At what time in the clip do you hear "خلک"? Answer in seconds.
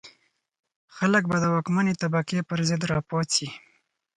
0.95-1.23